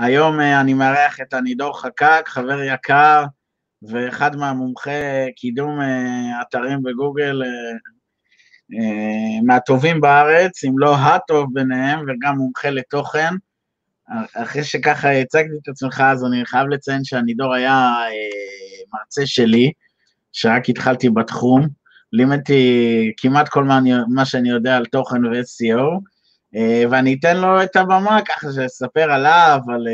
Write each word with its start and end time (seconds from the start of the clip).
היום 0.00 0.40
אני 0.40 0.74
מארח 0.74 1.20
את 1.20 1.34
ענידור 1.34 1.80
חקק, 1.80 2.22
חבר 2.26 2.62
יקר 2.62 3.24
ואחד 3.82 4.36
מהמומחי 4.36 4.90
קידום 5.36 5.78
אתרים 6.42 6.82
בגוגל 6.82 7.42
מהטובים 9.46 10.00
בארץ, 10.00 10.64
אם 10.64 10.78
לא 10.78 10.96
הטוב 10.96 11.46
ביניהם, 11.52 12.00
וגם 12.00 12.36
מומחה 12.36 12.70
לתוכן. 12.70 13.34
אחרי 14.34 14.64
שככה 14.64 15.10
הצגתי 15.10 15.54
את 15.62 15.68
עצמך, 15.68 16.00
אז 16.06 16.24
אני 16.24 16.44
חייב 16.44 16.68
לציין 16.68 17.04
שענידור 17.04 17.54
היה 17.54 17.94
מרצה 18.94 19.26
שלי, 19.26 19.72
שרק 20.32 20.68
התחלתי 20.68 21.10
בתחום, 21.10 21.68
לימדתי 22.12 23.12
כמעט 23.16 23.48
כל 23.48 23.64
מה, 23.64 23.80
מה 24.08 24.24
שאני 24.24 24.50
יודע 24.50 24.76
על 24.76 24.86
תוכן 24.86 25.24
ו-SEO, 25.24 26.00
ואני 26.90 27.16
אתן 27.20 27.36
לו 27.36 27.62
את 27.62 27.76
הבמה 27.76 28.18
ככה 28.24 28.46
שיספר 28.52 29.10
עליו, 29.10 29.58
על, 29.68 29.88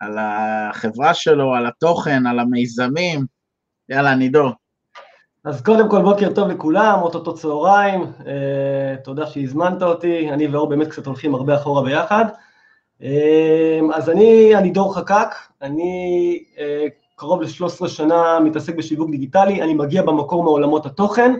על 0.00 0.16
החברה 0.18 1.14
שלו, 1.14 1.54
על 1.54 1.66
התוכן, 1.66 2.26
על 2.26 2.38
המיזמים. 2.38 3.26
יאללה, 3.88 4.14
נידור. 4.14 4.50
אז 5.44 5.62
קודם 5.62 5.90
כל, 5.90 6.02
בוקר 6.02 6.32
טוב 6.34 6.48
לכולם, 6.48 6.98
אוטוטו 7.02 7.34
צהריים, 7.34 8.12
תודה 9.04 9.26
שהזמנת 9.26 9.82
אותי, 9.82 10.30
אני 10.30 10.46
ואור 10.46 10.68
באמת 10.68 10.88
קצת 10.88 11.06
הולכים 11.06 11.34
הרבה 11.34 11.54
אחורה 11.54 11.82
ביחד. 11.82 12.24
אז 13.94 14.10
אני, 14.10 14.56
אני 14.56 14.70
דור 14.70 14.94
חקק, 14.94 15.34
אני 15.62 16.44
קרוב 17.16 17.42
ל-13 17.42 17.88
שנה 17.88 18.40
מתעסק 18.40 18.74
בשיווק 18.74 19.10
דיגיטלי, 19.10 19.62
אני 19.62 19.74
מגיע 19.74 20.02
במקור 20.02 20.42
מעולמות 20.42 20.86
התוכן, 20.86 21.34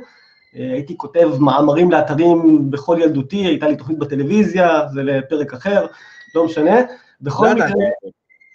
הייתי 0.53 0.97
כותב 0.97 1.29
מאמרים 1.41 1.91
לאתרים 1.91 2.71
בכל 2.71 2.99
ילדותי, 3.01 3.37
הייתה 3.37 3.69
לי 3.69 3.77
תוכנית 3.77 3.99
בטלוויזיה, 3.99 4.89
זה 4.93 5.03
לפרק 5.03 5.53
אחר, 5.53 5.87
לא 6.35 6.45
משנה. 6.45 6.77
בכל 7.21 7.47
לא 7.47 7.55
מקרה... 7.55 7.85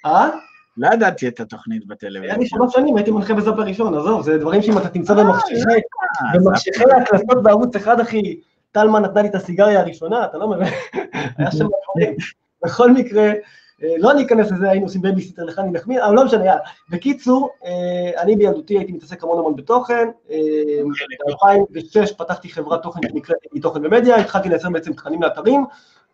אה? 0.06 0.30
לא 0.78 0.90
ידעתי 0.94 1.28
את 1.28 1.40
התוכנית 1.40 1.88
בטלוויזיה. 1.88 2.30
היה 2.30 2.38
לי 2.38 2.48
שלוש 2.48 2.74
שנים, 2.74 2.98
הייתי 2.98 3.12
מנחה 3.12 3.34
בזאפ 3.34 3.60
הראשון, 3.60 3.98
עזוב, 3.98 4.22
זה 4.22 4.38
דברים 4.38 4.62
שאם 4.62 4.78
אתה 4.78 4.90
תמצא 4.90 5.14
במחשכי 6.34 6.84
ההקלטות 6.94 7.44
בערוץ 7.44 7.76
אחד, 7.76 8.00
אחי, 8.00 8.40
טלמן 8.72 9.02
נתנה 9.02 9.22
לי 9.22 9.28
את 9.28 9.36
הסיגריה 9.36 9.80
הראשונה, 9.80 10.26
אתה 10.26 10.38
לא 10.38 10.48
מבין? 10.48 10.68
היה 11.38 11.52
שם 11.52 11.66
דברים. 11.66 12.16
בכל 12.66 12.92
מקרה, 12.92 13.32
לא 13.82 14.14
ניכנס 14.14 14.52
לזה, 14.52 14.70
היינו 14.70 14.86
עושים 14.86 15.02
בייביסיטר 15.02 15.44
לחני 15.44 15.72
נחמיר, 15.72 16.06
אבל 16.06 16.16
לא 16.16 16.26
משנה, 16.26 16.46
יאללה. 16.46 16.62
בקיצור, 16.90 17.50
אני 18.18 18.36
בילדותי 18.36 18.78
הייתי 18.78 18.92
מתעסק 18.92 19.24
המון 19.24 19.40
המון 19.40 19.56
בתוכן, 19.56 20.10
ב-2006 20.30 22.14
פתחתי 22.18 22.50
חברת 22.50 22.84
תוכן 22.84 23.00
שנקראת 23.10 23.38
תוכן 23.62 23.82
במדיה, 23.82 24.16
התחלתי 24.16 24.50
לייצר 24.50 24.70
בעצם 24.70 24.94
תכנים 24.94 25.22
לאתרים, 25.22 25.66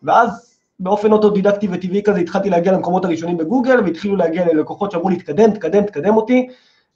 ואז 0.02 0.58
באופן 0.80 1.12
אוטודידקטי 1.12 1.68
וטבעי 1.70 2.02
כזה 2.02 2.20
התחלתי 2.20 2.50
להגיע 2.50 2.72
למקומות 2.72 3.04
הראשונים 3.04 3.36
בגוגל, 3.36 3.80
והתחילו 3.80 4.16
להגיע 4.16 4.52
ללקוחות 4.52 4.90
שאמרו 4.90 5.08
לי, 5.08 5.16
תקדם, 5.16 5.50
תקדם, 5.50 5.84
תקדם 5.84 6.16
אותי, 6.16 6.48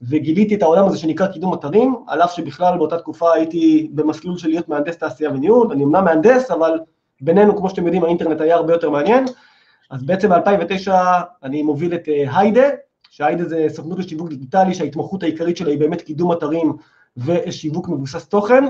וגיליתי 0.03 0.55
את 0.55 0.63
העולם 0.63 0.87
הזה 0.87 0.99
שנקרא 0.99 1.27
קידום 1.27 1.55
אתרים, 1.55 1.97
על 2.07 2.23
אף 2.23 2.33
שבכלל 2.33 2.79
באותה 2.79 2.99
תקופה 2.99 3.35
הייתי 3.35 3.91
במסלול 3.95 4.39
של 4.39 4.49
להיות 4.49 4.69
מהנדס 4.69 4.97
תעשייה 4.97 5.31
וניהול, 5.31 5.73
אני 5.73 5.85
אמנם 5.85 6.05
מהנדס, 6.05 6.51
אבל 6.51 6.79
בינינו, 7.21 7.57
כמו 7.57 7.71
שאתם 7.71 7.85
יודעים, 7.85 8.05
האינטרנט 8.05 8.41
היה 8.41 8.55
הרבה 8.55 8.73
יותר 8.73 8.91
מעניין, 8.91 9.25
אז 9.91 10.03
בעצם 10.03 10.29
ב-2009 10.29 10.91
אני 11.43 11.63
מוביל 11.63 11.95
את 11.95 12.09
היידה, 12.37 12.69
שהיידה 13.11 13.45
זה 13.45 13.67
סוכנות 13.69 13.99
לשיווק 13.99 14.29
דיגיטלי, 14.29 14.75
שההתמחות 14.75 15.23
העיקרית 15.23 15.57
שלה 15.57 15.71
היא 15.71 15.81
באמת 15.81 16.03
קידום 16.03 16.33
אתרים 16.33 16.77
ושיווק 17.17 17.89
מבוסס 17.89 18.29
תוכן. 18.29 18.65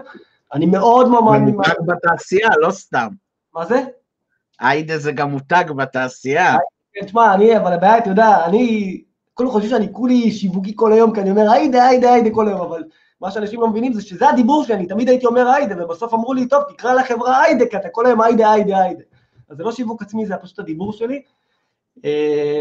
אני 0.55 0.67
מאוד 0.67 1.09
מאוד 1.09 1.25
מאמין... 1.25 1.55
ממותג 1.55 1.73
בתעשייה, 1.87 2.49
לא 2.61 2.71
סתם. 2.71 3.09
מה 3.55 3.67
זה? 3.67 3.83
היידה 4.61 4.99
זה 4.99 5.13
גם 5.13 5.31
מותג 5.31 5.65
בתעשייה. 5.77 6.57
תשמע, 7.05 7.35
אני, 7.35 7.57
אבל 7.57 7.73
הבעיה, 7.73 7.99
אתה 7.99 8.11
יודע, 8.11 8.45
אני, 8.45 9.03
כולם 9.35 9.51
חושבים 9.51 9.71
שאני 9.71 9.93
כולי 9.93 10.31
שיווקי 10.31 10.73
כל 10.77 10.93
היום, 10.93 11.15
כי 11.15 11.21
אני 11.21 11.31
אומר 11.31 11.51
היידה, 11.51 11.87
היידה, 11.87 12.13
היידה 12.13 12.31
כל 12.31 12.49
היום, 12.49 12.61
אבל 12.61 12.85
מה 13.21 13.31
שאנשים 13.31 13.61
לא 13.61 13.69
מבינים 13.69 13.93
זה 13.93 14.03
שזה 14.03 14.29
הדיבור 14.29 14.65
שלי, 14.65 14.75
אני 14.75 14.87
תמיד 14.87 15.09
הייתי 15.09 15.27
אומר 15.27 15.49
היידה, 15.49 15.85
ובסוף 15.85 16.15
אמרו 16.15 16.35
לי, 16.35 16.49
טוב, 16.49 16.63
תקרא 16.69 16.95
לחברה 16.95 17.43
היידה, 17.43 17.65
כי 17.71 17.77
אתה 17.77 17.89
כל 17.89 18.07
היום 18.07 18.21
היידה, 18.21 18.53
היידה, 18.53 18.79
היידה. 18.79 19.03
אז 19.51 19.57
זה 19.57 19.63
לא 19.63 19.73
שיווק 19.73 20.03
עצמי, 20.03 20.27
זה 20.27 20.37
פשוט 20.37 20.59
הדיבור 20.59 20.93
שלי, 20.93 21.23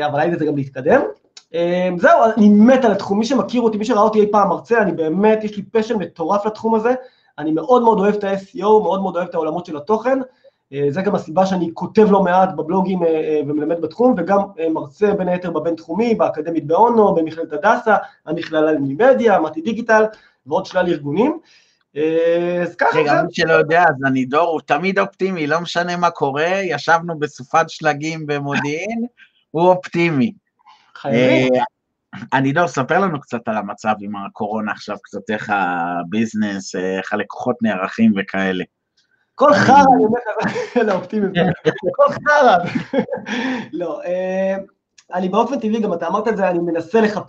אבל 0.05 0.19
היידה 0.19 0.37
זה 0.37 0.45
גם 0.45 0.55
להתקדם. 0.55 1.01
זהו, 1.97 2.23
אני 2.37 2.49
מת 2.49 2.85
על 2.85 2.91
התחום, 2.91 3.19
מי 3.19 3.25
שמכיר 3.25 3.61
אותי, 3.61 3.77
מי 3.77 3.85
שראה 3.85 4.01
אותי 4.01 4.19
אי 4.19 4.31
פעם 4.31 4.49
מרצה, 4.49 4.81
אני 4.81 4.91
באמת, 4.91 5.43
יש 5.43 5.57
לי 5.57 5.63
פשן 5.63 5.95
מטורף 5.97 6.45
לתחום 6.45 6.75
הזה, 6.75 6.93
אני 7.37 7.51
מאוד 7.51 7.83
מאוד 7.83 7.99
אוהב 7.99 8.15
את 8.15 8.23
ה-SEO, 8.23 8.59
מאוד 8.59 9.01
מאוד 9.01 9.15
אוהב 9.15 9.27
את 9.27 9.35
העולמות 9.35 9.65
של 9.65 9.77
התוכן, 9.77 10.19
זה 10.89 11.01
גם 11.01 11.15
הסיבה 11.15 11.45
שאני 11.45 11.69
כותב 11.73 12.11
לא 12.11 12.23
מעט 12.23 12.49
בבלוגים 12.55 12.99
ומלמד 13.47 13.81
בתחום, 13.81 14.13
וגם 14.17 14.39
מרצה 14.71 15.13
בין 15.13 15.27
היתר 15.27 15.51
בבינתחומי, 15.51 16.15
באקדמית 16.15 16.67
באונו, 16.67 17.15
במכללת 17.15 17.53
הדסה, 17.53 17.95
המכללה 18.25 18.71
לנימדיה, 18.71 19.39
מתי 19.39 19.61
דיגיטל, 19.61 20.03
ועוד 20.45 20.65
שלל 20.65 20.87
ארגונים. 20.87 21.39
אז 22.61 22.75
ככה... 22.75 22.97
רגע, 22.99 23.21
מי 23.23 23.33
שלא 23.33 23.53
יודע, 23.53 23.83
אז 23.83 23.95
אני 24.05 24.25
דור, 24.25 24.49
הוא 24.49 24.61
תמיד 24.65 24.99
אופטימי, 24.99 25.47
לא 25.47 25.61
משנה 25.61 25.97
מה 25.97 26.09
קורה, 26.09 26.47
ישבנו 26.47 27.19
בסופת 27.19 27.69
שלגים 27.69 28.25
במודיעין, 28.25 29.05
הוא 29.51 29.69
אופטימי. 29.69 30.33
חייבים. 30.95 31.53
אני 32.33 32.51
דור, 32.51 32.67
ספר 32.67 32.99
לנו 32.99 33.21
קצת 33.21 33.47
על 33.47 33.57
המצב 33.57 33.93
עם 34.01 34.15
הקורונה 34.15 34.71
עכשיו, 34.71 34.97
קצת 35.03 35.29
איך 35.29 35.53
הביזנס, 35.53 36.75
איך 36.75 37.13
הלקוחות 37.13 37.55
נערכים 37.61 38.13
וכאלה. 38.17 38.63
כל 39.35 39.53
חרא, 39.53 39.83
אני 39.95 40.05
אומר 40.05 40.19
לך, 40.41 40.77
לאופטימיות, 40.87 41.33
כל 41.95 42.13
חרא. 42.13 42.57
לא, 43.73 44.01
אני 45.13 45.29
באופן 45.29 45.59
טבעי, 45.59 45.81
גם 45.81 45.93
אתה 45.93 46.07
אמרת 46.07 46.27
את 46.27 46.37
זה, 46.37 46.49
אני 46.49 46.59
מנסה 46.59 47.01
לחפש. 47.01 47.23